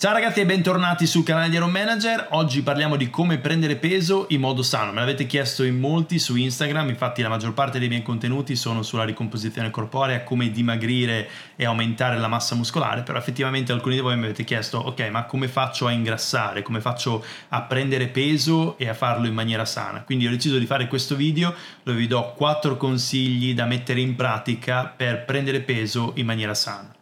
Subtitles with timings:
[0.00, 2.28] Ciao ragazzi e bentornati sul canale di Iron Manager.
[2.30, 4.92] Oggi parliamo di come prendere peso in modo sano.
[4.92, 8.80] Me l'avete chiesto in molti su Instagram, infatti la maggior parte dei miei contenuti sono
[8.82, 14.16] sulla ricomposizione corporea, come dimagrire e aumentare la massa muscolare, però effettivamente alcuni di voi
[14.16, 18.88] mi avete chiesto ok, ma come faccio a ingrassare, come faccio a prendere peso e
[18.88, 20.00] a farlo in maniera sana.
[20.00, 24.16] Quindi ho deciso di fare questo video dove vi do 4 consigli da mettere in
[24.16, 26.94] pratica per prendere peso in maniera sana.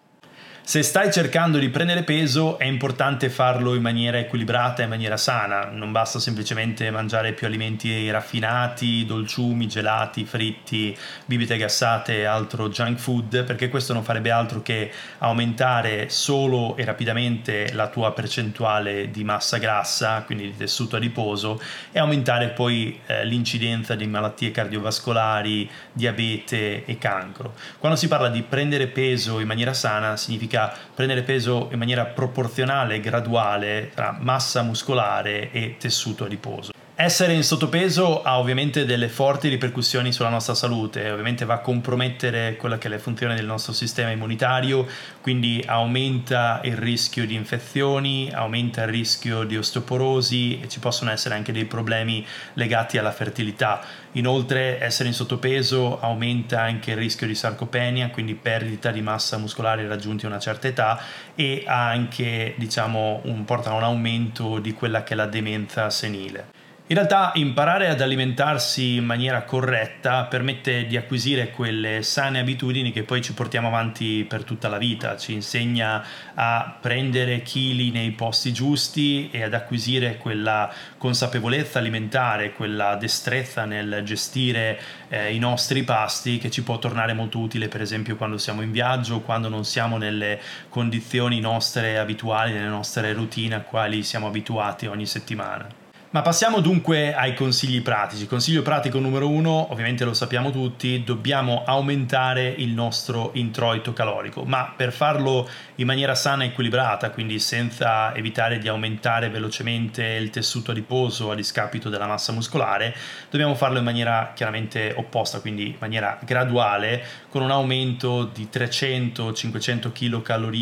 [0.68, 5.70] Se stai cercando di prendere peso è importante farlo in maniera equilibrata, in maniera sana,
[5.70, 10.94] non basta semplicemente mangiare più alimenti raffinati, dolciumi, gelati, fritti,
[11.24, 16.84] bibite gassate e altro junk food, perché questo non farebbe altro che aumentare solo e
[16.84, 21.58] rapidamente la tua percentuale di massa grassa, quindi di tessuto adiposo,
[21.92, 27.54] e aumentare poi eh, l'incidenza di malattie cardiovascolari, diabete e cancro.
[27.78, 32.06] Quando si parla di prendere peso in maniera sana significa significa prendere peso in maniera
[32.06, 36.72] proporzionale e graduale tra massa muscolare e tessuto adiposo.
[37.00, 42.56] Essere in sottopeso ha ovviamente delle forti ripercussioni sulla nostra salute, ovviamente va a compromettere
[42.56, 44.84] quella che è la funzione del nostro sistema immunitario,
[45.20, 51.36] quindi aumenta il rischio di infezioni, aumenta il rischio di osteoporosi e ci possono essere
[51.36, 53.80] anche dei problemi legati alla fertilità.
[54.14, 59.86] Inoltre essere in sottopeso aumenta anche il rischio di sarcopenia, quindi perdita di massa muscolare
[59.86, 61.00] raggiunti a una certa età
[61.36, 66.57] e anche diciamo, un, porta a un aumento di quella che è la demenza senile.
[66.90, 73.02] In realtà imparare ad alimentarsi in maniera corretta permette di acquisire quelle sane abitudini che
[73.02, 78.54] poi ci portiamo avanti per tutta la vita, ci insegna a prendere chili nei posti
[78.54, 86.38] giusti e ad acquisire quella consapevolezza alimentare, quella destrezza nel gestire eh, i nostri pasti
[86.38, 89.98] che ci può tornare molto utile per esempio quando siamo in viaggio, quando non siamo
[89.98, 95.86] nelle condizioni nostre abituali, nelle nostre routine a quali siamo abituati ogni settimana.
[96.10, 98.26] Ma passiamo dunque ai consigli pratici.
[98.26, 104.72] Consiglio pratico numero uno, ovviamente lo sappiamo tutti, dobbiamo aumentare il nostro introito calorico, ma
[104.74, 110.70] per farlo in maniera sana e equilibrata, quindi senza evitare di aumentare velocemente il tessuto
[110.70, 112.96] adiposo a discapito della massa muscolare,
[113.28, 119.92] dobbiamo farlo in maniera chiaramente opposta, quindi in maniera graduale, con un aumento di 300-500
[119.92, 120.54] kcal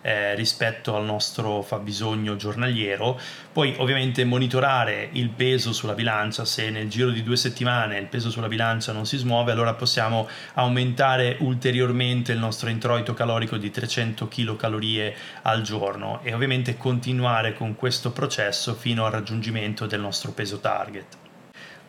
[0.00, 3.20] eh, rispetto al nostro fabbisogno giornaliero.
[3.52, 8.06] Poi ovviamente monitorare misurare il peso sulla bilancia, se nel giro di due settimane il
[8.06, 13.70] peso sulla bilancia non si smuove, allora possiamo aumentare ulteriormente il nostro introito calorico di
[13.70, 20.30] 300 kcal al giorno e ovviamente continuare con questo processo fino al raggiungimento del nostro
[20.30, 21.29] peso target.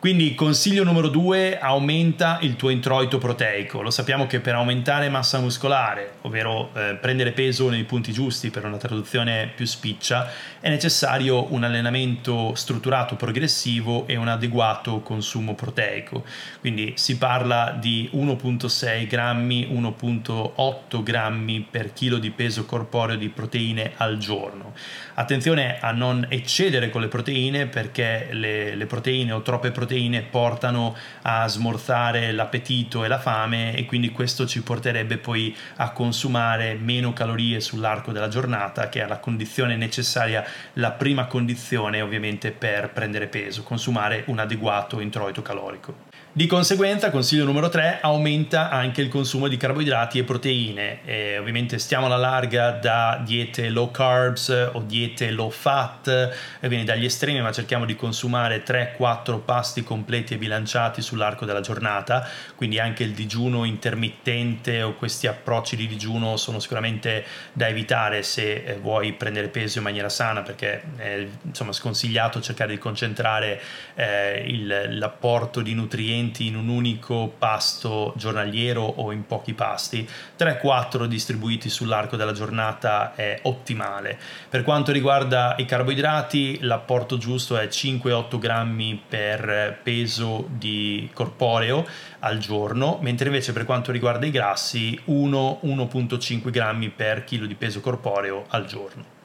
[0.02, 3.82] Quindi consiglio numero due, aumenta il tuo introito proteico.
[3.82, 8.64] Lo sappiamo che per aumentare massa muscolare, ovvero eh, prendere peso nei punti giusti per
[8.64, 16.24] una traduzione più spiccia, è necessario un allenamento strutturato progressivo e un adeguato consumo proteico.
[16.58, 23.92] Quindi si parla di 1.6 grammi, 1.8 grammi per chilo di peso corporeo di proteine
[23.98, 24.74] al giorno.
[25.14, 30.22] Attenzione a non eccedere con le proteine perché le, le proteine o troppe proteine proteine
[30.22, 36.74] portano a smorzare l'appetito e la fame e quindi questo ci porterebbe poi a consumare
[36.74, 40.44] meno calorie sull'arco della giornata che è la condizione necessaria,
[40.74, 46.11] la prima condizione ovviamente per prendere peso, consumare un adeguato introito calorico.
[46.34, 51.04] Di conseguenza, consiglio numero 3, aumenta anche il consumo di carboidrati e proteine.
[51.04, 57.04] E ovviamente stiamo alla larga da diete low carbs o diete low fat, quindi dagli
[57.04, 63.02] estremi, ma cerchiamo di consumare 3-4 pasti completi e bilanciati sull'arco della giornata, quindi anche
[63.02, 69.12] il digiuno intermittente o questi approcci di digiuno sono sicuramente da evitare se eh, vuoi
[69.12, 73.60] prendere peso in maniera sana, perché è insomma, sconsigliato cercare di concentrare
[73.96, 80.08] eh, il, l'apporto di nutrienti nutrienti in un unico pasto giornaliero o in pochi pasti,
[80.38, 84.18] 3-4 distribuiti sull'arco della giornata è ottimale.
[84.48, 91.84] Per quanto riguarda i carboidrati, l'apporto giusto è 5-8 grammi per peso di corporeo
[92.20, 97.80] al giorno, mentre invece per quanto riguarda i grassi 1-1.5 grammi per chilo di peso
[97.80, 99.21] corporeo al giorno.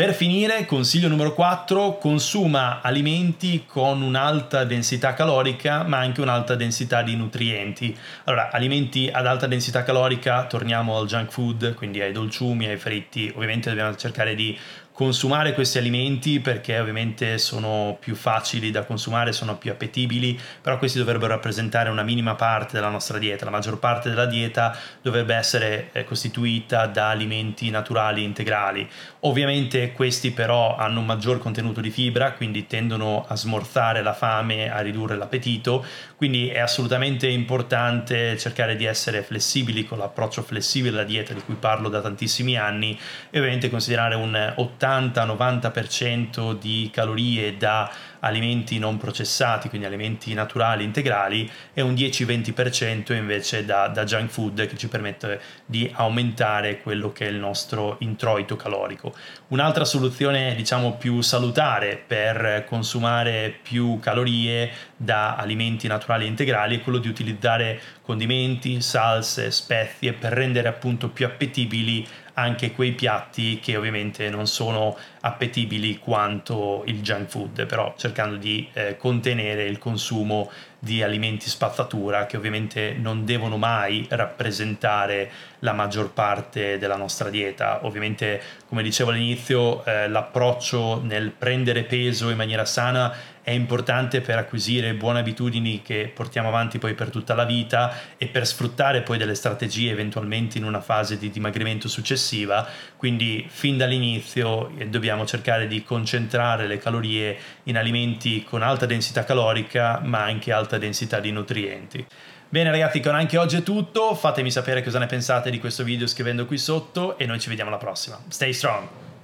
[0.00, 7.02] Per finire, consiglio numero 4, consuma alimenti con un'alta densità calorica ma anche un'alta densità
[7.02, 7.94] di nutrienti.
[8.24, 13.30] Allora, alimenti ad alta densità calorica, torniamo al junk food, quindi ai dolciumi, ai fritti,
[13.34, 14.58] ovviamente dobbiamo cercare di
[15.00, 20.98] consumare questi alimenti perché ovviamente sono più facili da consumare, sono più appetibili, però questi
[20.98, 23.46] dovrebbero rappresentare una minima parte della nostra dieta.
[23.46, 28.86] La maggior parte della dieta dovrebbe essere eh, costituita da alimenti naturali integrali.
[29.20, 34.70] Ovviamente questi però hanno un maggior contenuto di fibra, quindi tendono a smorzare la fame,
[34.70, 35.82] a ridurre l'appetito,
[36.16, 41.54] quindi è assolutamente importante cercare di essere flessibili con l'approccio flessibile alla dieta di cui
[41.54, 42.98] parlo da tantissimi anni
[43.30, 44.52] e ovviamente considerare un
[44.98, 47.90] 80-90% di calorie da
[48.20, 54.66] alimenti non processati, quindi alimenti naturali integrali, e un 10-20% invece da, da, junk food
[54.66, 59.14] che ci permette di aumentare quello che è il nostro introito calorico.
[59.48, 66.98] Un'altra soluzione diciamo più salutare per consumare più calorie da alimenti naturali integrali è quello
[66.98, 72.06] di utilizzare condimenti, salse, spezie per rendere appunto più appetibili
[72.40, 78.68] anche quei piatti che ovviamente non sono appetibili quanto il junk food, però cercando di
[78.72, 80.50] eh, contenere il consumo
[80.82, 85.30] di alimenti spazzatura che ovviamente non devono mai rappresentare
[85.60, 87.84] la maggior parte della nostra dieta.
[87.84, 94.36] Ovviamente, come dicevo all'inizio, eh, l'approccio nel prendere peso in maniera sana è importante per
[94.36, 99.18] acquisire buone abitudini che portiamo avanti poi per tutta la vita e per sfruttare poi
[99.18, 102.66] delle strategie eventualmente in una fase di dimagrimento successiva.
[102.96, 107.36] Quindi fin dall'inizio eh, dobbiamo cercare di concentrare le calorie
[107.70, 112.06] in alimenti con alta densità calorica ma anche alta densità di nutrienti.
[112.48, 116.06] Bene ragazzi, con anche oggi è tutto, fatemi sapere cosa ne pensate di questo video
[116.06, 118.18] scrivendo qui sotto e noi ci vediamo alla prossima.
[118.28, 119.09] Stay strong!